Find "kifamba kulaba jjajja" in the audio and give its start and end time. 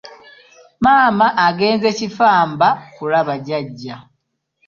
1.97-3.95